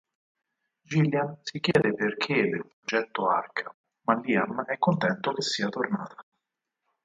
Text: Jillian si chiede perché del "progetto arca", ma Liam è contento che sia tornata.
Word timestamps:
Jillian 0.87 1.37
si 1.43 1.59
chiede 1.59 1.93
perché 1.93 2.33
del 2.49 2.65
"progetto 2.65 3.29
arca", 3.29 3.71
ma 4.05 4.19
Liam 4.19 4.63
è 4.65 4.79
contento 4.79 5.31
che 5.31 5.43
sia 5.43 5.69
tornata. 5.69 6.25